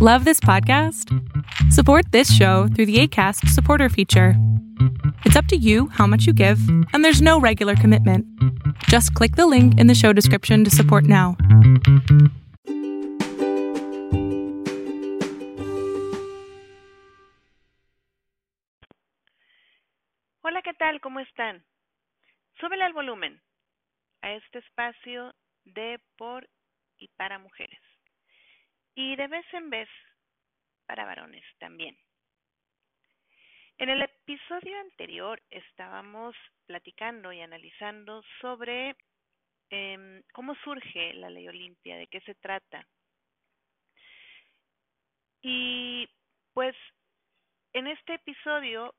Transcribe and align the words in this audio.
Love 0.00 0.24
this 0.24 0.38
podcast? 0.38 1.12
Support 1.72 2.12
this 2.12 2.32
show 2.32 2.68
through 2.68 2.86
the 2.86 3.00
ACAST 3.02 3.48
supporter 3.48 3.88
feature. 3.88 4.34
It's 5.24 5.34
up 5.34 5.46
to 5.46 5.56
you 5.56 5.88
how 5.88 6.06
much 6.06 6.24
you 6.24 6.32
give, 6.32 6.60
and 6.92 7.04
there's 7.04 7.20
no 7.20 7.40
regular 7.40 7.74
commitment. 7.74 8.24
Just 8.84 9.12
click 9.14 9.34
the 9.34 9.48
link 9.48 9.76
in 9.76 9.88
the 9.88 9.96
show 9.96 10.12
description 10.12 10.62
to 10.62 10.70
support 10.70 11.02
now. 11.02 11.36
Hola, 20.44 20.62
¿qué 20.62 20.74
tal? 20.78 21.00
¿Cómo 21.00 21.18
están? 21.18 21.64
Súbele 22.60 22.84
al 22.84 22.92
volumen 22.92 23.40
a 24.22 24.30
este 24.30 24.60
espacio 24.60 25.32
de, 25.64 25.98
por 26.16 26.46
y 27.00 27.10
para 27.16 27.40
mujeres. 27.40 27.87
Y 28.98 29.14
de 29.14 29.28
vez 29.28 29.46
en 29.54 29.70
vez 29.70 29.88
para 30.84 31.04
varones 31.04 31.44
también. 31.58 31.96
En 33.76 33.90
el 33.90 34.02
episodio 34.02 34.76
anterior 34.80 35.40
estábamos 35.50 36.34
platicando 36.66 37.32
y 37.32 37.40
analizando 37.40 38.24
sobre 38.40 38.96
eh, 39.70 40.24
cómo 40.32 40.56
surge 40.64 41.14
la 41.14 41.30
ley 41.30 41.46
Olimpia, 41.46 41.96
de 41.96 42.08
qué 42.08 42.20
se 42.22 42.34
trata. 42.34 42.84
Y 45.42 46.08
pues 46.52 46.74
en 47.74 47.86
este 47.86 48.14
episodio 48.14 48.96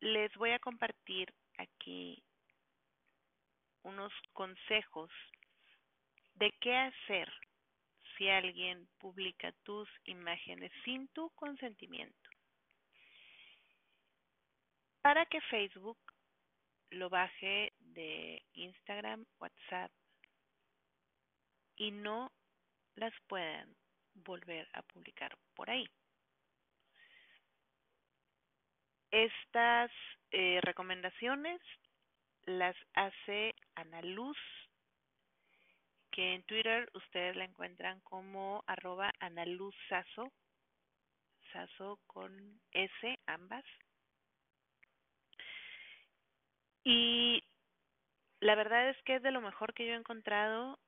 les 0.00 0.30
voy 0.34 0.50
a 0.50 0.58
compartir 0.58 1.32
aquí 1.56 2.22
unos 3.82 4.12
consejos 4.34 5.10
de 6.34 6.52
qué 6.60 6.76
hacer 6.76 7.32
si 8.18 8.28
alguien 8.28 8.86
publica 8.98 9.52
tus 9.62 9.88
imágenes 10.04 10.70
sin 10.84 11.08
tu 11.08 11.30
consentimiento 11.30 12.28
para 15.00 15.24
que 15.26 15.40
Facebook 15.40 15.98
lo 16.90 17.08
baje 17.08 17.72
de 17.78 18.42
Instagram, 18.52 19.24
WhatsApp 19.38 19.90
y 21.76 21.90
no 21.92 22.30
las 22.96 23.12
puedan 23.28 23.74
volver 24.14 24.68
a 24.72 24.82
publicar 24.82 25.38
por 25.54 25.70
ahí. 25.70 25.88
Estas 29.10 29.90
eh, 30.32 30.60
recomendaciones 30.62 31.60
las 32.44 32.76
hace 32.94 33.54
Ana 33.76 34.02
Luz, 34.02 34.36
que 36.18 36.34
en 36.34 36.42
Twitter 36.42 36.90
ustedes 36.94 37.36
la 37.36 37.44
encuentran 37.44 38.00
como 38.00 38.64
arroba 38.66 39.12
analuzsazo, 39.20 40.32
sazo 41.52 42.00
con 42.08 42.60
S 42.72 43.20
ambas. 43.26 43.64
Y 46.82 47.44
la 48.40 48.56
verdad 48.56 48.90
es 48.90 49.00
que 49.04 49.14
es 49.14 49.22
de 49.22 49.30
lo 49.30 49.40
mejor 49.40 49.74
que 49.74 49.86
yo 49.86 49.92
he 49.92 49.96
encontrado 49.96 50.80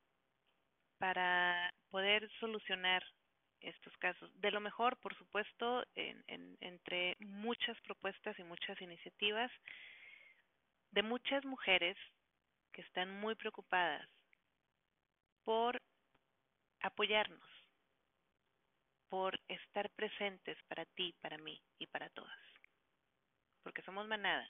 para 0.99 1.73
poder 1.91 2.29
solucionar 2.41 3.05
estos 3.61 3.97
casos. 3.99 4.33
De 4.41 4.51
lo 4.51 4.59
mejor, 4.59 4.97
por 4.97 5.17
supuesto, 5.17 5.85
en, 5.95 6.25
en, 6.27 6.59
entre 6.61 7.17
muchas 7.21 7.81
propuestas 7.83 8.37
y 8.41 8.43
muchas 8.43 8.81
iniciativas 8.81 9.53
de 10.91 11.05
muchas 11.05 11.45
mujeres 11.45 11.97
que 12.73 12.83
están 12.83 13.13
muy 13.21 13.37
preocupadas 13.37 14.09
por 15.45 15.81
apoyarnos, 16.81 17.43
por 19.09 19.39
estar 19.49 19.91
presentes 19.91 20.57
para 20.69 20.85
ti, 20.87 21.15
para 21.21 21.39
mí 21.39 21.61
y 21.79 21.87
para 21.87 22.09
todas. 22.11 22.39
Porque 23.63 23.83
somos 23.83 24.07
manada 24.07 24.49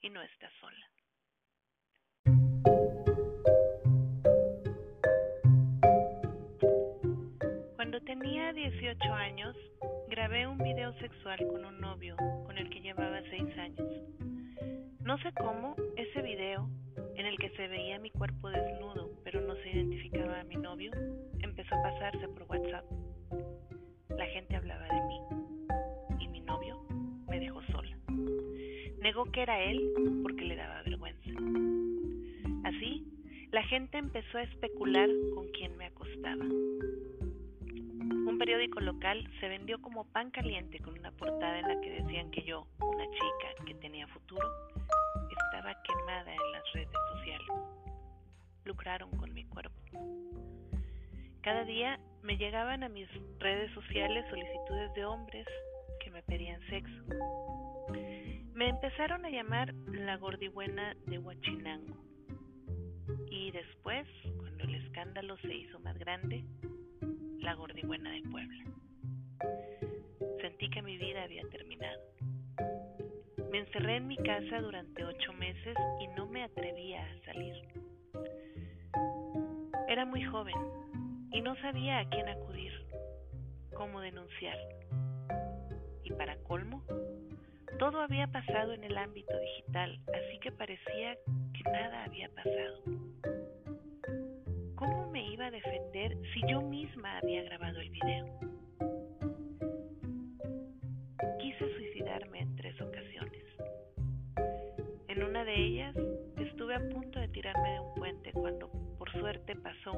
y 0.00 0.10
no 0.10 0.22
estás 0.22 0.52
sola. 0.60 0.90
Cuando 7.76 8.00
tenía 8.02 8.52
18 8.52 9.12
años, 9.12 9.56
grabé 10.08 10.46
un 10.46 10.58
video 10.58 10.92
sexual 10.98 11.38
con 11.48 11.64
un 11.64 11.80
novio 11.80 12.16
con 12.44 12.58
el 12.58 12.68
que 12.68 12.80
llevaba 12.80 13.22
6 13.22 13.58
años. 13.58 13.88
No 15.00 15.18
sé 15.18 15.32
cómo 15.32 15.74
ese 15.96 16.22
video, 16.22 16.68
en 17.16 17.26
el 17.26 17.38
que 17.38 17.50
se 17.50 17.68
veía 17.68 17.98
mi 17.98 18.10
cuerpo 18.10 18.50
desnudo 18.50 19.10
pero 19.24 19.40
no 19.40 19.54
se 19.56 19.70
identificaba 19.70 20.40
a 20.40 20.44
mi 20.44 20.56
novio, 20.56 20.90
empezó 21.40 21.74
a 21.74 21.82
pasarse 21.82 22.26
por 22.28 22.42
WhatsApp. 22.44 22.84
La 24.08 24.26
gente 24.26 24.56
hablaba 24.56 24.86
de 24.88 25.00
mí 25.02 25.20
y 26.18 26.28
mi 26.28 26.40
novio 26.40 26.84
me 27.28 27.38
dejó 27.38 27.62
sola. 27.70 27.96
Negó 29.00 29.24
que 29.26 29.42
era 29.42 29.62
él 29.62 29.80
porque 30.22 30.44
le 30.44 30.56
daba 30.56 30.82
vergüenza. 30.82 31.30
Así, 32.64 33.06
la 33.52 33.62
gente 33.64 33.98
empezó 33.98 34.38
a 34.38 34.42
especular 34.42 35.08
con 35.34 35.48
quién 35.52 35.76
me 35.76 35.86
acostaba. 35.86 36.44
Un 36.44 38.36
periódico 38.38 38.80
local 38.80 39.28
se 39.40 39.48
vendió 39.48 39.80
como 39.80 40.04
pan 40.04 40.30
caliente 40.30 40.78
con 40.80 40.98
una 40.98 41.12
portada 41.12 41.58
en 41.58 41.68
la 41.68 41.80
que 41.80 42.02
decían 42.02 42.30
que 42.30 42.42
yo, 42.42 42.66
una 42.80 43.04
chica 43.04 43.64
que 43.64 43.74
tenía 43.74 44.06
futuro, 44.08 44.48
estaba 45.44 45.74
quemada 45.82 46.32
en 46.32 46.52
las 46.52 46.72
redes 46.72 46.96
sociales. 47.12 47.48
Lucraron 48.64 49.10
con 49.16 49.32
mi 49.32 49.44
cuerpo. 49.44 49.76
Cada 51.42 51.64
día 51.64 51.98
me 52.22 52.36
llegaban 52.36 52.82
a 52.82 52.88
mis 52.88 53.08
redes 53.38 53.72
sociales 53.72 54.24
solicitudes 54.28 54.92
de 54.94 55.04
hombres 55.04 55.46
que 56.00 56.10
me 56.10 56.22
pedían 56.22 56.60
sexo. 56.68 57.04
Me 58.52 58.68
empezaron 58.68 59.24
a 59.24 59.30
llamar 59.30 59.72
la 59.86 60.16
gordibuena 60.16 60.94
de 61.06 61.18
Huachinango. 61.18 61.96
Y 63.30 63.50
después, 63.52 64.06
cuando 64.36 64.64
el 64.64 64.74
escándalo 64.74 65.36
se 65.38 65.54
hizo 65.54 65.80
más 65.80 65.98
grande, 65.98 66.44
la 67.38 67.54
gordibuena 67.54 68.10
de 68.10 68.22
Puebla. 68.22 68.64
Sentí 70.42 70.68
que 70.68 70.82
mi 70.82 70.98
vida 70.98 71.22
había 71.22 71.42
terminado. 71.48 72.00
Me 73.50 73.58
encerré 73.58 73.96
en 73.96 74.06
mi 74.06 74.16
casa 74.16 74.60
durante 74.60 75.04
ocho 75.04 75.32
meses 75.32 75.76
y 76.00 76.06
no 76.08 76.26
me 76.26 76.44
atrevía 76.44 77.04
a 77.04 77.24
salir. 77.24 77.54
Era 79.88 80.04
muy 80.04 80.22
joven 80.22 80.54
y 81.32 81.40
no 81.40 81.56
sabía 81.56 81.98
a 81.98 82.08
quién 82.08 82.28
acudir, 82.28 82.72
cómo 83.74 84.00
denunciar. 84.00 84.56
Y 86.04 86.12
para 86.12 86.36
colmo, 86.44 86.84
todo 87.80 88.00
había 88.00 88.28
pasado 88.28 88.72
en 88.72 88.84
el 88.84 88.96
ámbito 88.96 89.36
digital, 89.36 89.98
así 90.14 90.38
que 90.38 90.52
parecía 90.52 91.16
que 91.52 91.70
nada 91.72 92.04
había 92.04 92.28
pasado. 92.28 92.82
¿Cómo 94.76 95.10
me 95.10 95.26
iba 95.26 95.46
a 95.46 95.50
defender 95.50 96.16
si 96.32 96.40
yo 96.48 96.60
misma 96.60 97.18
había 97.18 97.42
grabado 97.42 97.80
el 97.80 97.90
video? 97.90 98.49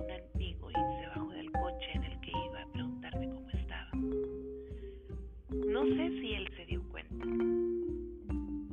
Un 0.02 0.10
amigo 0.10 0.70
y 0.70 0.74
se 0.74 1.06
bajó 1.08 1.28
del 1.30 1.52
coche 1.52 1.90
en 1.94 2.04
el 2.04 2.20
que 2.20 2.30
iba 2.30 2.62
a 2.62 2.66
preguntarme 2.72 3.28
cómo 3.28 3.50
estaba. 3.50 3.90
No 5.66 5.84
sé 5.84 6.08
si 6.20 6.34
él 6.34 6.48
se 6.56 6.66
dio 6.66 6.82
cuenta, 6.88 7.26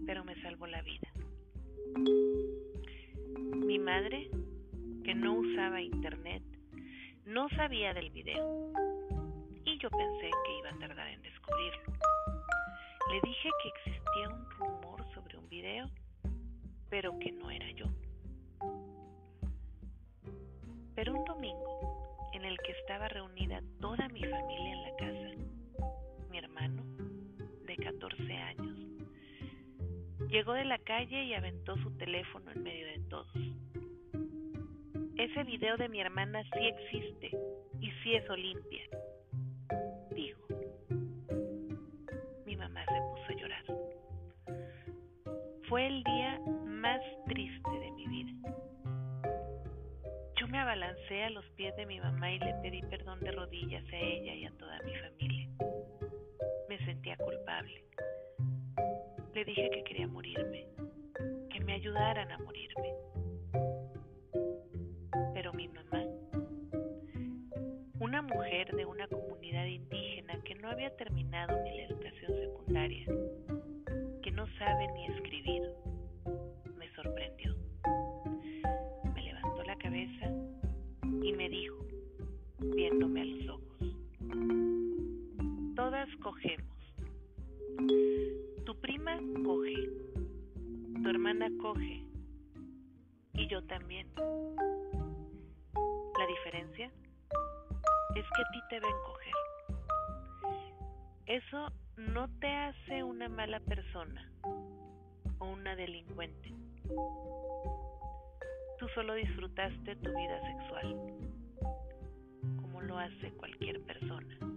pero 0.06 0.23
me 0.23 0.41
salvó 0.41 0.67
la 0.67 0.81
vida. 0.81 1.07
Mi 3.56 3.79
madre, 3.79 4.29
que 5.03 5.13
no 5.13 5.34
usaba 5.35 5.81
internet, 5.81 6.44
no 7.25 7.47
sabía 7.50 7.94
del 7.94 8.09
video 8.09 8.72
y 9.66 9.78
yo 9.78 9.90
pensé 9.90 10.29
que 10.46 10.57
iba 10.59 10.69
a 10.69 10.79
tardar 10.79 11.07
en 11.09 11.22
descubrirlo. 11.22 11.93
Le 13.11 13.22
dije 13.22 13.49
que 13.61 13.70
existía 13.70 14.29
un 14.29 14.49
rumor 14.52 15.03
sobre 15.14 15.37
un 15.37 15.47
video, 15.49 15.90
pero 16.90 17.17
que 17.20 17.32
no 17.32 17.52
era 17.52 17.70
yo. 17.72 17.85
Pero 20.99 21.16
un 21.16 21.23
domingo, 21.23 22.28
en 22.34 22.43
el 22.43 22.57
que 22.57 22.73
estaba 22.73 23.07
reunida 23.07 23.61
toda 23.79 24.09
mi 24.09 24.22
familia 24.22 24.73
en 24.73 24.84
la 24.84 24.96
casa, 24.97 25.31
mi 26.29 26.37
hermano, 26.37 26.84
de 27.66 27.78
14 27.78 28.34
años, 28.34 28.78
llegó 30.28 30.51
de 30.51 30.66
la 30.66 30.78
calle 30.79 31.23
y 31.23 31.34
aventó 31.34 31.78
su 31.78 31.90
teléfono 31.91 32.51
en 32.51 32.63
medio 32.63 32.85
de 32.85 32.99
todos. 33.07 33.31
Ese 35.16 35.46
video 35.46 35.78
de 35.78 35.87
mi 35.87 36.01
hermana 36.01 36.43
sí 36.51 36.67
existe 36.67 37.31
y 37.79 37.91
sí 38.03 38.16
es 38.16 38.29
Olimpia, 38.29 38.84
dijo. 40.13 40.47
Mi 42.46 42.57
mamá 42.57 42.84
se 42.84 42.99
puso 43.09 43.23
a 43.29 43.35
llorar. 43.40 43.63
Fue 45.69 45.87
el 45.87 46.03
día 46.03 46.41
más 46.66 46.99
balancé 50.70 51.24
a 51.24 51.32
los 51.32 51.44
pies 51.56 51.76
de 51.78 51.86
mi 51.88 52.00
mamá 52.00 52.32
y 52.32 52.38
le 52.38 52.54
pedí 52.62 52.84
perdón 52.84 53.20
de 53.22 53.32
rodillas 53.32 53.84
a 53.92 53.98
ella 53.98 54.36
y 54.36 54.46
a 54.46 54.52
toda 54.52 54.80
mi 54.84 54.94
familia. 54.98 55.50
Me 56.70 56.78
sentía 56.86 57.18
culpable. 57.18 57.84
Le 59.34 59.46
dije 59.46 59.68
que 59.72 59.84
quería 59.84 60.08
morirme, 60.08 60.68
que 61.50 61.60
me 61.62 61.74
ayudaran 61.74 62.32
a 62.32 62.38
morirme. 62.38 62.94
Pero 65.34 65.54
mi 65.54 65.68
mamá, 65.70 66.04
una 68.00 68.22
mujer 68.22 68.72
de 68.76 68.86
una 68.86 69.08
comunidad 69.08 69.66
indígena 69.66 70.40
que 70.44 70.54
no 70.54 70.70
había 70.70 70.96
terminado 70.98 71.64
ni 71.64 71.78
la 71.78 71.86
educación 71.86 72.32
secundaria, 72.32 73.08
que 74.22 74.30
no 74.30 74.46
sabe 74.60 74.88
ni 74.94 75.08
escribir, 75.08 75.64
Tu 88.66 88.80
prima 88.80 89.18
coge, 89.44 89.90
tu 91.02 91.09
hermana 91.09 91.50
coge 91.62 92.03
y 93.34 93.47
yo 93.47 93.62
también. 93.66 94.08
La 96.18 96.28
diferencia 96.28 96.91
es 98.16 98.26
que 98.36 98.41
a 98.41 98.52
ti 98.52 98.59
te 98.70 98.80
ven 98.80 98.96
coger. 99.06 99.34
Eso 101.26 101.72
no 101.97 102.30
te 102.40 102.47
hace 102.47 103.03
una 103.03 103.28
mala 103.30 103.59
persona 103.59 104.32
o 105.40 105.46
una 105.46 105.76
delincuente. 105.76 106.53
Tú 108.80 108.88
solo 108.96 109.14
disfrutaste 109.16 109.96
tu 109.97 110.09
vida 110.16 110.42
sexual, 110.42 110.96
como 112.62 112.82
lo 112.82 112.97
hace 112.97 113.32
cualquier 113.34 113.82
persona. 113.82 114.48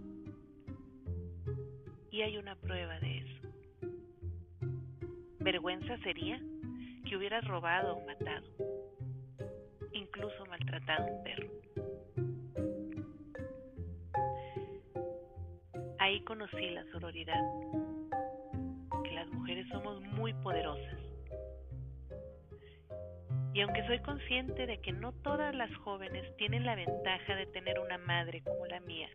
Hay 2.23 2.37
una 2.37 2.55
prueba 2.55 2.97
de 3.01 3.17
eso. 3.17 3.47
Vergüenza 5.41 5.97
sería 6.03 6.39
que 7.05 7.17
hubieras 7.17 7.43
robado 7.45 7.97
o 7.97 8.05
matado, 8.05 8.47
incluso 9.91 10.45
maltratado 10.45 11.03
a 11.03 11.11
un 11.11 11.23
perro. 11.25 11.49
Ahí 15.99 16.23
conocí 16.23 16.69
la 16.69 16.85
sororidad, 16.93 17.43
que 19.03 19.11
las 19.11 19.27
mujeres 19.27 19.67
somos 19.67 20.01
muy 20.01 20.33
poderosas. 20.35 20.99
Y 23.53 23.59
aunque 23.59 23.85
soy 23.85 23.99
consciente 23.99 24.65
de 24.65 24.79
que 24.79 24.93
no 24.93 25.11
todas 25.11 25.53
las 25.53 25.75
jóvenes 25.75 26.23
tienen 26.37 26.65
la 26.65 26.75
ventaja 26.75 27.35
de 27.35 27.47
tener 27.47 27.79
una 27.79 27.97
madre 27.97 28.41
como 28.43 28.65
la 28.65 28.79
mía, 28.79 29.09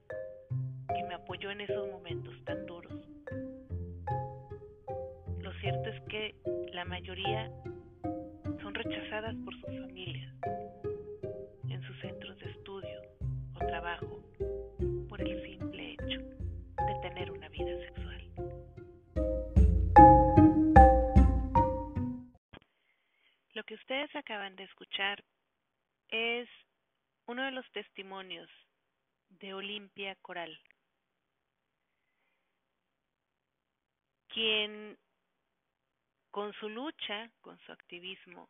que 0.94 1.04
me 1.04 1.14
apoyó 1.14 1.50
en 1.50 1.62
esos 1.62 1.88
momentos 1.88 2.34
tan 2.44 2.67
cierto 5.60 5.88
es 5.88 6.00
que 6.08 6.34
la 6.72 6.84
mayoría 6.84 7.50
son 8.62 8.74
rechazadas 8.74 9.34
por 9.44 9.54
sus 9.54 9.78
familias, 9.80 10.32
en 11.68 11.82
sus 11.82 11.98
centros 12.00 12.38
de 12.38 12.50
estudio 12.50 13.00
o 13.54 13.58
trabajo, 13.58 14.22
por 15.08 15.20
el 15.20 15.42
simple 15.42 15.92
hecho 15.92 16.20
de 16.20 17.00
tener 17.02 17.30
una 17.32 17.48
vida 17.48 17.76
sexual. 17.86 18.24
Lo 23.54 23.64
que 23.64 23.74
ustedes 23.74 24.14
acaban 24.14 24.54
de 24.54 24.64
escuchar 24.64 25.24
es 26.10 26.48
uno 27.26 27.44
de 27.44 27.50
los 27.50 27.68
testimonios 27.72 28.48
de 29.40 29.54
Olimpia 29.54 30.14
Coral, 30.22 30.56
quien 34.28 34.96
con 36.30 36.52
su 36.54 36.68
lucha, 36.68 37.30
con 37.40 37.58
su 37.60 37.72
activismo, 37.72 38.46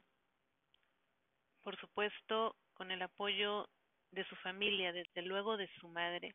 por 1.63 1.79
supuesto 1.79 2.57
con 2.75 2.91
el 2.91 3.03
apoyo 3.03 3.69
de 4.11 4.25
su 4.25 4.37
familia, 4.37 4.93
desde 4.93 5.23
luego 5.23 5.57
de 5.57 5.69
su 5.81 5.89
madre, 5.89 6.35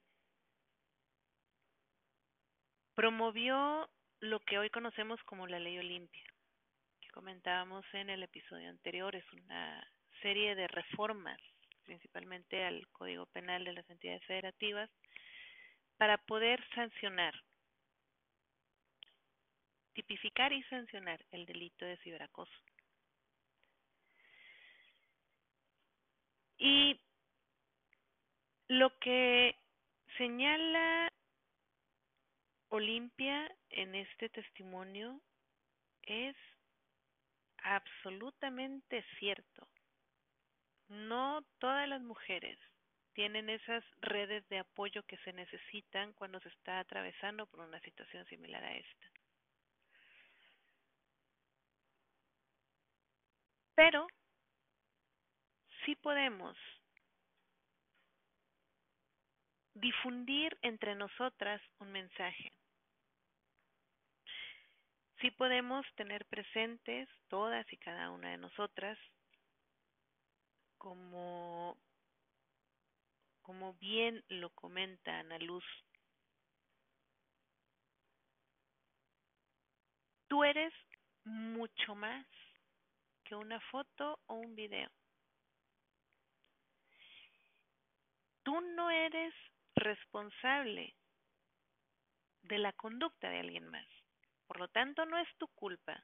promovió 2.95 3.89
lo 4.19 4.39
que 4.41 4.59
hoy 4.59 4.69
conocemos 4.69 5.21
como 5.23 5.47
la 5.47 5.59
ley 5.59 5.77
Olimpia, 5.79 6.23
que 7.01 7.09
comentábamos 7.09 7.85
en 7.93 8.09
el 8.09 8.23
episodio 8.23 8.69
anterior, 8.69 9.15
es 9.15 9.25
una 9.33 9.85
serie 10.21 10.55
de 10.55 10.67
reformas, 10.67 11.39
principalmente 11.83 12.63
al 12.63 12.87
Código 12.89 13.25
Penal 13.27 13.65
de 13.65 13.73
las 13.73 13.89
entidades 13.89 14.23
federativas, 14.25 14.89
para 15.97 16.17
poder 16.17 16.63
sancionar, 16.75 17.33
tipificar 19.93 20.51
y 20.53 20.63
sancionar 20.63 21.23
el 21.31 21.45
delito 21.45 21.85
de 21.85 21.97
ciberacoso. 21.97 22.51
Y 26.57 26.99
lo 28.69 28.97
que 28.99 29.55
señala 30.17 31.11
Olimpia 32.69 33.53
en 33.69 33.95
este 33.95 34.29
testimonio 34.29 35.19
es 36.03 36.35
absolutamente 37.63 39.03
cierto. 39.19 39.67
No 40.87 41.43
todas 41.59 41.87
las 41.87 42.01
mujeres 42.01 42.57
tienen 43.13 43.49
esas 43.49 43.83
redes 44.01 44.47
de 44.49 44.59
apoyo 44.59 45.03
que 45.03 45.17
se 45.17 45.33
necesitan 45.33 46.13
cuando 46.13 46.39
se 46.39 46.49
está 46.49 46.79
atravesando 46.79 47.45
por 47.47 47.61
una 47.61 47.79
situación 47.81 48.25
similar 48.25 48.63
a 48.63 48.75
esta. 48.75 49.12
Pero 53.75 54.07
sí 55.85 55.95
podemos 55.95 56.55
difundir 59.73 60.57
entre 60.61 60.95
nosotras 60.95 61.61
un 61.79 61.91
mensaje. 61.91 62.51
Sí 65.21 65.31
podemos 65.31 65.85
tener 65.95 66.25
presentes 66.25 67.09
todas 67.29 67.65
y 67.71 67.77
cada 67.77 68.11
una 68.11 68.31
de 68.31 68.37
nosotras 68.37 68.97
como 70.77 71.77
como 73.41 73.73
bien 73.73 74.23
lo 74.29 74.49
comenta 74.51 75.19
Ana 75.19 75.37
Luz. 75.39 75.65
Tú 80.27 80.43
eres 80.43 80.73
mucho 81.25 81.95
más 81.95 82.25
una 83.37 83.59
foto 83.71 84.19
o 84.27 84.35
un 84.35 84.55
video. 84.55 84.89
Tú 88.43 88.59
no 88.59 88.91
eres 88.91 89.33
responsable 89.75 90.95
de 92.43 92.57
la 92.57 92.73
conducta 92.73 93.29
de 93.29 93.39
alguien 93.39 93.67
más. 93.69 93.87
Por 94.47 94.59
lo 94.59 94.67
tanto, 94.67 95.05
no 95.05 95.17
es 95.17 95.27
tu 95.37 95.47
culpa 95.49 96.03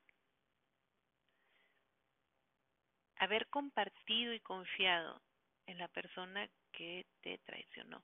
haber 3.18 3.48
compartido 3.50 4.34
y 4.34 4.40
confiado 4.40 5.22
en 5.66 5.78
la 5.78 5.90
persona 5.90 6.50
que 6.72 7.06
te 7.22 7.38
traicionó. 7.40 8.04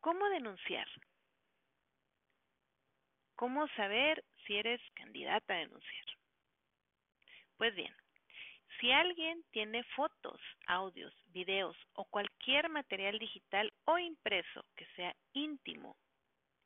¿Cómo 0.00 0.28
denunciar? 0.28 0.86
¿Cómo 3.34 3.66
saber 3.68 4.24
si 4.48 4.56
eres 4.56 4.80
candidata 4.94 5.54
a 5.54 5.58
denunciar? 5.58 6.04
Pues 7.58 7.74
bien, 7.74 7.94
si 8.80 8.90
alguien 8.90 9.44
tiene 9.50 9.84
fotos, 9.94 10.40
audios, 10.66 11.14
videos 11.32 11.76
o 11.92 12.04
cualquier 12.06 12.68
material 12.70 13.18
digital 13.18 13.72
o 13.84 13.98
impreso 13.98 14.64
que 14.74 14.86
sea 14.96 15.14
íntimo 15.34 15.96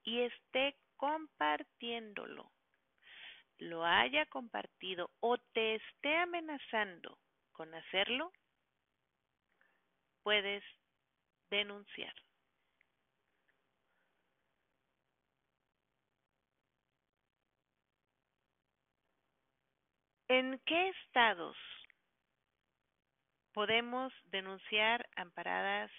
y 0.05 0.21
esté 0.21 0.77
compartiéndolo, 0.97 2.53
lo 3.59 3.85
haya 3.85 4.27
compartido 4.27 5.11
o 5.21 5.39
te 5.39 5.77
esté 5.77 6.17
amenazando 6.17 7.19
con 7.53 7.75
hacerlo, 7.75 8.33
puedes 10.23 10.63
denunciar. 11.51 12.15
¿En 20.35 20.59
qué 20.65 20.89
estados 20.89 21.59
podemos 23.53 24.15
denunciar 24.31 25.07
amparadas 25.15 25.91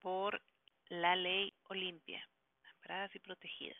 por 0.00 0.40
la 0.88 1.14
ley 1.14 1.52
Olimpia, 1.68 2.26
amparadas 2.72 3.14
y 3.14 3.18
protegidas? 3.18 3.76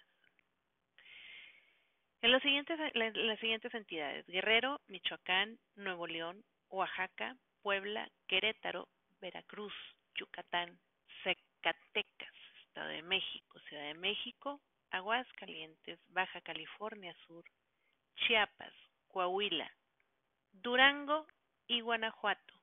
En 2.20 2.30
las 2.30 2.42
siguientes, 2.42 2.78
las 2.92 3.40
siguientes 3.40 3.72
entidades, 3.72 4.26
Guerrero, 4.26 4.82
Michoacán, 4.88 5.58
Nuevo 5.76 6.06
León, 6.06 6.44
Oaxaca, 6.68 7.34
Puebla, 7.62 8.06
Querétaro, 8.28 8.86
Veracruz, 9.22 9.72
Yucatán, 10.14 10.78
Zacatecas, 11.24 12.34
Estado 12.66 12.88
de 12.88 13.02
México, 13.02 13.58
Ciudad 13.60 13.84
de 13.84 13.94
México 13.94 14.60
Aguascalientes, 14.90 15.98
Baja 16.08 16.42
California 16.42 17.16
Sur, 17.26 17.44
Chiapas, 18.16 18.74
Coahuila, 19.10 19.70
Durango 20.52 21.26
y 21.66 21.80
Guanajuato. 21.80 22.54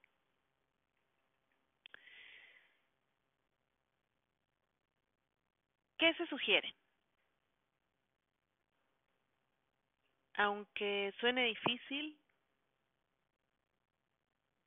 ¿Qué 5.98 6.13
se 6.13 6.27
sugiere? 6.27 6.75
Aunque 10.36 11.13
suene 11.20 11.46
difícil, 11.46 12.20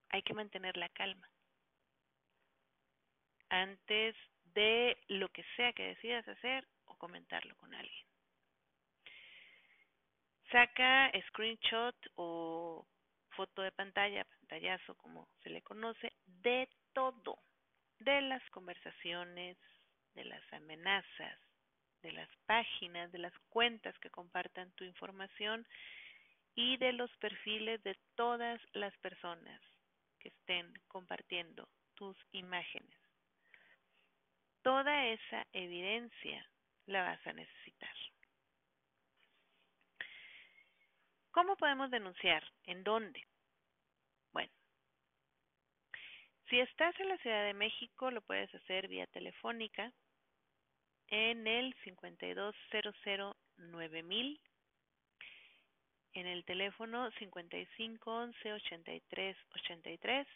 hay 0.09 0.23
que 0.23 0.35
mantener 0.35 0.77
la 0.77 0.89
calma. 0.89 1.31
Antes 3.49 4.17
de 4.55 4.99
lo 5.09 5.29
que 5.29 5.45
sea 5.57 5.73
que 5.73 5.95
decidas 5.95 6.27
hacer 6.27 6.67
o 6.87 6.97
comentarlo 6.97 7.57
con 7.57 7.73
alguien. 7.75 8.10
Saca 10.51 11.13
screenshot 11.29 11.97
o 12.17 12.85
foto 13.37 13.63
de 13.63 13.71
pantalla, 13.73 14.25
pantallazo 14.25 14.95
como 14.97 15.29
se 15.43 15.51
le 15.51 15.63
conoce, 15.63 16.13
de 16.27 16.69
todo, 16.93 17.39
de 18.01 18.21
las 18.23 18.43
conversaciones, 18.51 19.57
de 20.15 20.25
las 20.25 20.43
amenazas, 20.53 21.39
de 22.03 22.13
las 22.13 22.29
páginas, 22.47 23.13
de 23.13 23.19
las 23.19 23.33
cuentas 23.49 23.97
que 24.01 24.11
compartan 24.11 24.73
tu 24.73 24.85
información 24.85 25.67
y 26.55 26.77
de 26.79 26.93
los 26.93 27.11
perfiles 27.19 27.83
de 27.85 27.97
todas 28.17 28.61
las 28.73 28.97
personas 28.99 29.61
que 30.19 30.29
estén 30.29 30.73
compartiendo 30.89 31.69
tus 31.95 32.17
imágenes. 32.33 32.99
Toda 34.63 35.07
esa 35.07 35.47
evidencia 35.53 36.45
la 36.87 37.03
vas 37.05 37.27
a 37.27 37.33
necesitar. 37.33 38.00
¿Cómo 41.33 41.57
podemos 41.57 41.91
denunciar? 41.91 42.43
¿En 42.65 42.83
dónde? 42.83 43.23
Bueno, 44.33 44.51
si 46.49 46.59
estás 46.61 46.99
en 46.99 47.09
la 47.09 47.19
Ciudad 47.19 47.45
de 47.45 47.53
México, 47.55 48.11
lo 48.11 48.23
puedes 48.23 48.53
hacer 48.55 48.89
vía 48.89 49.07
telefónica 49.07 49.93
en 51.09 51.47
el 51.47 51.75
52009000 51.85 54.41
en 56.13 56.27
el 56.27 56.45
teléfono 56.45 57.09
5511 57.13 58.53
83 58.53 59.37
83 59.55 60.27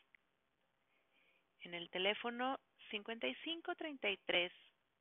en 1.62 1.74
el 1.74 1.90
teléfono 1.90 2.60
5533 2.90 4.52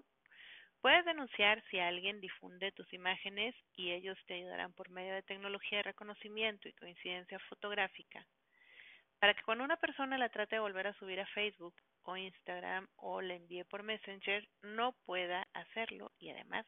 puedes 0.80 1.04
denunciar 1.04 1.62
si 1.70 1.78
alguien 1.78 2.20
difunde 2.20 2.72
tus 2.72 2.92
imágenes 2.92 3.54
y 3.74 3.92
ellos 3.92 4.18
te 4.26 4.34
ayudarán 4.34 4.72
por 4.72 4.90
medio 4.90 5.14
de 5.14 5.22
tecnología 5.22 5.78
de 5.78 5.84
reconocimiento 5.84 6.68
y 6.68 6.72
coincidencia 6.72 7.38
fotográfica 7.48 8.26
para 9.18 9.34
que 9.34 9.42
cuando 9.42 9.64
una 9.64 9.76
persona 9.76 10.18
la 10.18 10.28
trate 10.28 10.56
de 10.56 10.60
volver 10.60 10.86
a 10.86 10.94
subir 10.94 11.20
a 11.20 11.26
Facebook 11.26 11.74
o 12.02 12.16
Instagram 12.16 12.86
o 12.96 13.20
le 13.20 13.36
envíe 13.36 13.64
por 13.64 13.82
Messenger, 13.82 14.46
no 14.62 14.92
pueda 15.04 15.46
hacerlo 15.54 16.12
y 16.18 16.30
además 16.30 16.66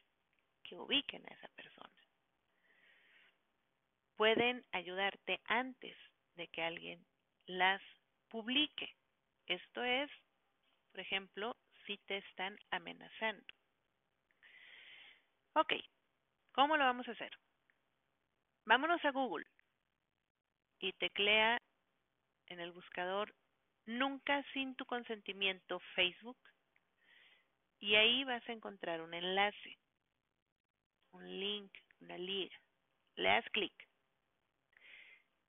que 0.63 0.75
ubiquen 0.75 1.23
a 1.27 1.33
esa 1.33 1.47
persona. 1.49 1.93
Pueden 4.15 4.65
ayudarte 4.71 5.39
antes 5.45 5.95
de 6.35 6.47
que 6.47 6.61
alguien 6.61 7.05
las 7.45 7.81
publique. 8.27 8.93
Esto 9.49 9.83
es, 9.83 10.09
por 10.91 11.01
ejemplo, 11.01 11.57
si 11.85 11.97
te 11.97 12.17
están 12.17 12.57
amenazando. 12.71 13.45
Ok, 15.53 15.73
¿cómo 16.53 16.77
lo 16.77 16.85
vamos 16.85 17.07
a 17.09 17.11
hacer? 17.11 17.31
Vámonos 18.65 19.03
a 19.03 19.11
Google 19.11 19.45
y 20.79 20.93
teclea 20.93 21.57
en 22.47 22.61
el 22.61 22.71
buscador 22.71 23.35
Nunca 23.89 24.43
sin 24.53 24.75
tu 24.75 24.85
consentimiento 24.85 25.79
Facebook 25.95 26.37
y 27.79 27.95
ahí 27.95 28.23
vas 28.23 28.47
a 28.47 28.51
encontrar 28.51 29.01
un 29.01 29.15
enlace, 29.15 29.79
un 31.11 31.25
link, 31.39 31.71
una 31.99 32.15
liga. 32.19 32.55
Le 33.15 33.29
das 33.29 33.49
clic. 33.49 33.73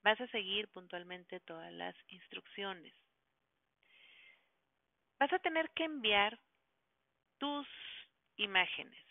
Vas 0.02 0.18
a 0.22 0.26
seguir 0.28 0.68
puntualmente 0.68 1.40
todas 1.40 1.70
las 1.70 1.94
instrucciones. 2.08 2.94
Vas 5.20 5.32
a 5.34 5.38
tener 5.38 5.68
que 5.72 5.84
enviar 5.84 6.40
tus 7.36 7.68
imágenes. 8.36 9.04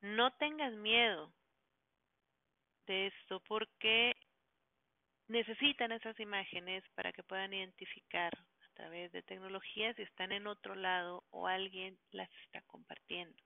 No 0.00 0.32
tengas 0.32 0.72
miedo 0.72 1.32
de 2.86 3.06
esto 3.06 3.40
porque 3.46 4.16
necesitan 5.28 5.92
esas 5.92 6.18
imágenes 6.18 6.82
para 6.96 7.12
que 7.12 7.22
puedan 7.22 7.54
identificar 7.54 8.32
a 8.36 8.68
través 8.74 9.12
de 9.12 9.22
tecnología 9.22 9.94
si 9.94 10.02
están 10.02 10.32
en 10.32 10.48
otro 10.48 10.74
lado 10.74 11.22
o 11.30 11.46
alguien 11.46 11.96
las 12.10 12.28
está 12.44 12.60
compartiendo. 12.62 13.40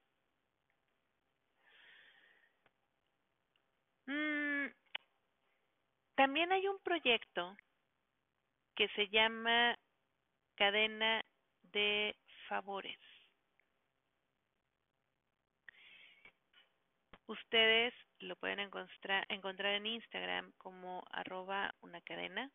Mm, 4.07 4.73
también 6.15 6.51
hay 6.51 6.67
un 6.67 6.79
proyecto 6.79 7.55
que 8.75 8.87
se 8.95 9.07
llama 9.09 9.77
cadena 10.59 11.23
de 11.71 12.17
favores. 12.49 12.99
Ustedes 17.27 17.93
lo 18.19 18.35
pueden 18.35 18.59
encontrar, 18.59 19.25
en 19.29 19.85
Instagram 19.85 20.51
como 20.57 21.01
arroba 21.11 21.73
una 21.79 22.01
cadena. 22.01 22.51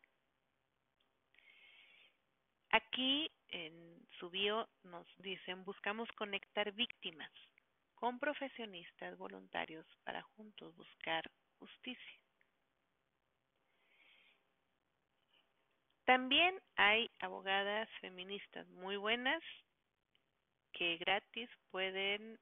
Aquí 2.69 3.31
en 3.47 4.05
su 4.19 4.29
bio 4.29 4.69
nos 4.83 5.07
dicen 5.17 5.63
buscamos 5.63 6.07
conectar 6.11 6.71
víctimas 6.73 7.31
con 7.95 8.19
profesionistas 8.19 9.17
voluntarios 9.17 9.87
para 10.03 10.21
juntos 10.21 10.75
buscar 10.75 11.31
justicia. 11.57 12.24
También 16.05 16.61
hay 16.75 17.09
abogadas 17.19 17.89
feministas 17.99 18.67
muy 18.69 18.95
buenas 18.95 19.41
que 20.71 20.97
gratis 20.97 21.49
pueden 21.71 22.39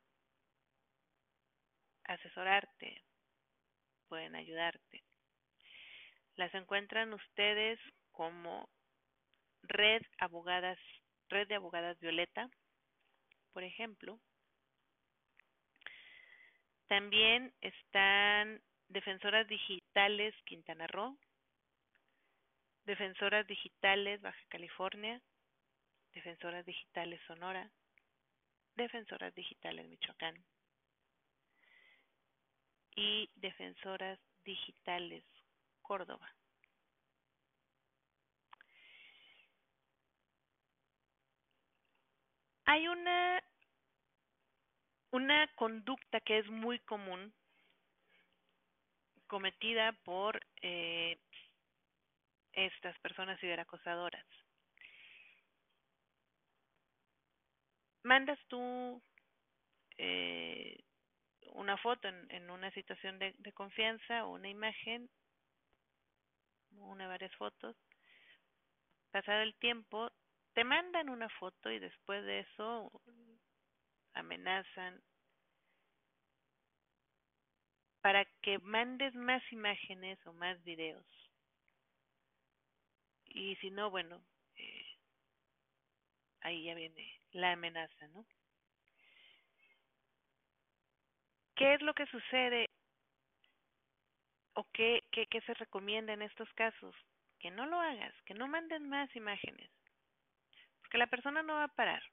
asesorarte, 2.03 3.01
pueden 4.10 4.36
ayudarte. 4.36 5.03
Las 6.36 6.53
encuentran 6.53 7.13
ustedes 7.13 7.79
como 8.12 8.67
Red 9.63 10.01
Abogadas, 10.20 10.79
Red 11.29 11.48
de 11.48 11.55
Abogadas 11.55 11.98
Violeta, 12.00 12.50
por 13.53 13.63
ejemplo. 13.63 14.20
También 16.88 17.53
están 17.62 18.62
Defensoras 18.89 19.48
Digitales 19.48 20.36
Quintana 20.43 20.86
Roo, 20.88 21.17
Defensoras 22.86 23.48
Digitales 23.48 24.22
Baja 24.22 24.46
California, 24.50 25.22
Defensoras 26.13 26.66
Digitales 26.66 27.20
Sonora, 27.28 27.70
Defensoras 28.75 29.34
Digitales 29.36 29.88
Michoacán. 29.88 30.44
Y 32.96 33.30
Defensoras 33.36 34.20
Digitales 34.44 35.24
Córdoba. 35.82 36.34
Hay 42.66 42.88
una 42.88 43.44
una 45.12 45.48
conducta 45.56 46.20
que 46.22 46.40
es 46.40 46.50
muy 46.50 46.80
común 46.80 47.34
cometida 49.28 49.94
por 50.04 50.40
eh, 50.62 51.20
estas 52.53 52.98
personas 53.00 53.39
ciberacosadoras. 53.39 54.25
Mandas 58.03 58.39
tú 58.48 59.01
eh, 59.98 60.83
una 61.53 61.77
foto 61.77 62.07
en, 62.07 62.31
en 62.31 62.50
una 62.50 62.72
situación 62.72 63.19
de, 63.19 63.33
de, 63.38 63.53
confianza 63.53 64.25
o 64.25 64.33
una 64.33 64.50
imagen, 64.50 65.10
una 66.72 67.07
varias 67.07 67.33
fotos. 67.36 67.75
Pasado 69.12 69.41
el 69.41 69.55
tiempo, 69.55 70.12
te 70.53 70.63
mandan 70.63 71.10
una 71.10 71.29
foto 71.29 71.72
y 71.72 71.79
después 71.79 72.24
de 72.25 72.39
eso 72.39 72.91
amenazan 74.13 75.01
para 78.01 78.25
que 78.41 78.60
mandes 78.60 79.15
más 79.15 79.41
imágenes 79.51 80.19
o 80.25 80.33
más 80.33 80.62
videos. 80.63 81.05
Y 83.34 83.56
si 83.58 83.72
no, 83.72 83.90
bueno, 83.90 84.24
eh, 84.56 84.86
ahí 86.42 86.63
ya 86.63 86.75
viene 86.75 87.20
la 87.32 87.54
amenaza, 87.54 88.08
¿no? 88.10 88.25
¿Qué 91.56 91.74
es 91.74 91.82
lo 91.82 91.94
que 91.94 92.06
sucede 92.08 92.70
o 94.54 94.66
qué, 94.72 95.04
qué, 95.12 95.25
qué 95.28 95.42
se 95.42 95.54
recomienda 95.56 96.13
en 96.13 96.22
estos 96.22 96.52
casos? 96.54 96.96
Que 97.40 97.50
no 97.52 97.66
lo 97.66 97.80
hagas, 97.80 98.13
que 98.25 98.36
no 98.36 98.48
mandes 98.48 98.82
más 98.82 99.13
imágenes, 99.16 99.70
porque 100.82 100.98
la 100.98 101.08
persona 101.08 101.44
no 101.44 101.56
va 101.56 101.66
a 101.66 101.75
parar, 101.75 102.04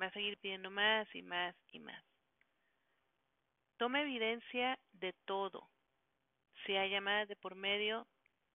va 0.00 0.06
a 0.06 0.12
seguir 0.12 0.38
pidiendo 0.38 0.70
más 0.70 1.06
y 1.14 1.22
más 1.22 1.54
y 1.70 1.78
más. 1.78 2.02
Toma 3.76 4.02
evidencia 4.02 4.78
de 4.92 5.12
todo. 5.24 5.68
Si 6.64 6.76
hay 6.76 6.90
llamadas 6.90 7.28
de 7.28 7.36
por 7.36 7.54
medio, 7.56 8.06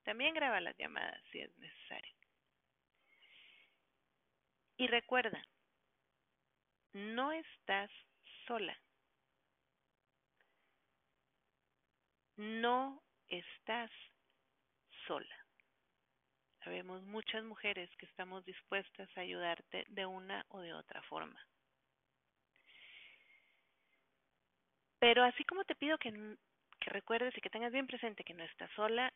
también 0.08 0.34
graba 0.34 0.62
las 0.62 0.78
llamadas 0.78 1.22
si 1.34 1.42
es 1.42 1.58
necesario. 1.58 2.16
Y 4.78 4.88
recuerda, 4.88 5.46
no 6.94 7.34
estás 7.34 7.92
sola. 8.48 8.80
No 12.38 13.04
estás 13.28 13.92
sola. 15.08 15.46
Sabemos 16.64 17.04
muchas 17.04 17.44
mujeres 17.44 17.90
que 17.98 18.06
estamos 18.06 18.46
dispuestas 18.46 19.10
a 19.18 19.22
ayudarte 19.22 19.84
de 19.90 20.06
una 20.06 20.46
o 20.48 20.62
de 20.62 20.74
otra 20.74 21.02
forma. 21.04 21.46
Pero 25.00 25.26
así 25.26 25.44
como 25.44 25.66
te 25.66 25.76
pido 25.76 25.98
que, 25.98 26.12
que 26.80 26.90
recuerdes 26.92 27.38
y 27.38 27.42
que 27.42 27.50
tengas 27.50 27.74
bien 27.74 27.88
presente 27.88 28.24
que 28.24 28.34
no 28.34 28.46
estás 28.46 28.72
sola, 28.72 29.12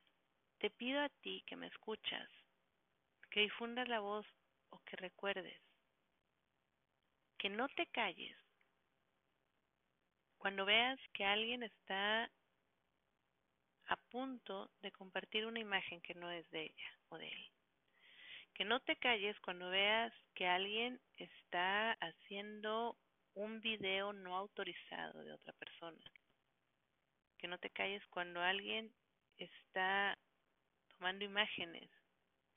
te 0.62 0.70
pido 0.70 1.02
a 1.02 1.10
ti 1.10 1.44
que 1.48 1.56
me 1.56 1.66
escuchas, 1.66 2.30
que 3.32 3.40
difundas 3.40 3.88
la 3.88 4.00
voz 4.00 4.28
o 4.70 4.80
que 4.82 4.96
recuerdes, 4.96 5.60
que 7.40 7.50
no 7.50 7.68
te 7.70 7.88
calles 7.88 8.38
cuando 10.38 10.64
veas 10.64 11.00
que 11.14 11.26
alguien 11.26 11.64
está 11.64 12.30
a 13.88 13.96
punto 14.12 14.70
de 14.84 14.92
compartir 14.92 15.48
una 15.48 15.60
imagen 15.60 16.00
que 16.02 16.14
no 16.14 16.30
es 16.30 16.48
de 16.52 16.66
ella 16.66 17.00
o 17.10 17.18
de 17.18 17.28
él. 17.28 17.52
Que 18.54 18.64
no 18.64 18.82
te 18.82 18.96
calles 18.98 19.40
cuando 19.40 19.72
veas 19.72 20.14
que 20.36 20.46
alguien 20.46 21.02
está 21.18 21.94
haciendo 21.94 23.00
un 23.34 23.62
video 23.62 24.14
no 24.14 24.36
autorizado 24.36 25.24
de 25.24 25.34
otra 25.34 25.54
persona. 25.54 26.04
Que 27.40 27.48
no 27.48 27.58
te 27.58 27.72
calles 27.72 28.06
cuando 28.12 28.42
alguien 28.42 28.94
está 29.38 30.18
tomando 31.02 31.26
imágenes 31.26 31.90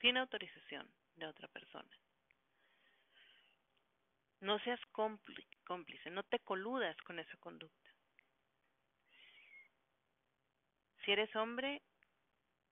sin 0.03 0.19
autorización 0.19 0.87
de 1.17 1.27
otra 1.27 1.49
persona. 1.49 1.91
No 4.41 4.59
seas 4.59 4.81
cómplice, 4.93 6.11
no 6.11 6.23
te 6.25 6.39
coludas 6.41 6.95
con 7.07 7.19
esa 7.19 7.35
conducta. 7.39 7.91
Si 11.03 11.13
eres 11.13 11.35
hombre, 11.35 11.81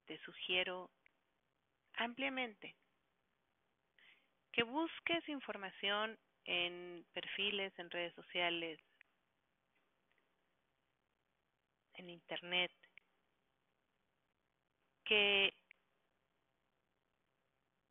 te 0.04 0.18
sugiero 0.18 0.90
ampliamente 1.94 2.76
que 4.52 4.64
busques 4.64 5.26
información 5.26 6.18
en 6.44 7.06
perfiles, 7.14 7.72
en 7.78 7.90
redes 7.90 8.14
sociales, 8.14 8.78
en 11.94 12.10
internet, 12.10 12.70
que 15.06 15.61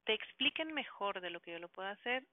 te 0.06 0.14
expliquen 0.14 0.74
mejor 0.74 1.22
de 1.22 1.30
lo 1.30 1.40
que 1.42 1.52
yo 1.52 1.60
lo 1.60 1.70
puedo 1.70 1.90
hacer 1.90 2.24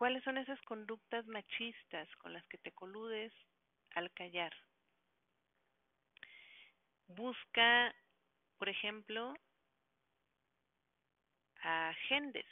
cuáles 0.00 0.24
son 0.24 0.38
esas 0.38 0.58
conductas 0.62 1.26
machistas 1.26 2.08
con 2.16 2.32
las 2.32 2.42
que 2.46 2.56
te 2.56 2.72
coludes 2.72 3.34
al 3.94 4.10
callar. 4.12 4.50
Busca, 7.06 7.94
por 8.56 8.70
ejemplo, 8.70 9.34
a 11.62 11.92
Gendes, 12.08 12.46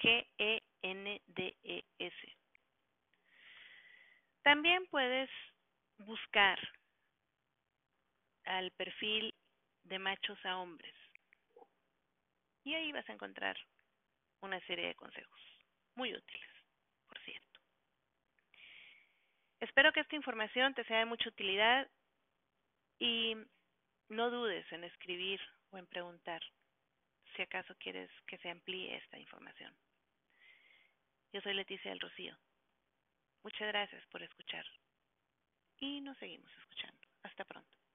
G-E-N-D-E-S. 0.00 1.36
También 4.44 4.86
puedes 4.86 5.28
buscar 5.98 6.60
al 8.44 8.70
perfil 8.70 9.34
de 9.88 9.98
machos 9.98 10.38
a 10.44 10.58
hombres. 10.58 10.94
Y 12.64 12.74
ahí 12.74 12.92
vas 12.92 13.08
a 13.08 13.12
encontrar 13.12 13.56
una 14.40 14.60
serie 14.66 14.88
de 14.88 14.94
consejos 14.94 15.40
muy 15.94 16.14
útiles, 16.14 16.50
por 17.06 17.18
cierto. 17.20 17.60
Espero 19.60 19.92
que 19.92 20.00
esta 20.00 20.16
información 20.16 20.74
te 20.74 20.84
sea 20.84 20.98
de 20.98 21.06
mucha 21.06 21.28
utilidad 21.28 21.88
y 22.98 23.36
no 24.08 24.30
dudes 24.30 24.70
en 24.72 24.84
escribir 24.84 25.40
o 25.70 25.78
en 25.78 25.86
preguntar 25.86 26.42
si 27.34 27.42
acaso 27.42 27.74
quieres 27.78 28.10
que 28.26 28.38
se 28.38 28.50
amplíe 28.50 28.96
esta 28.96 29.18
información. 29.18 29.74
Yo 31.32 31.40
soy 31.40 31.54
Leticia 31.54 31.90
del 31.90 32.00
Rocío. 32.00 32.36
Muchas 33.42 33.68
gracias 33.68 34.04
por 34.06 34.22
escuchar 34.22 34.66
y 35.78 36.00
nos 36.00 36.16
seguimos 36.18 36.50
escuchando. 36.56 37.00
Hasta 37.22 37.44
pronto. 37.44 37.85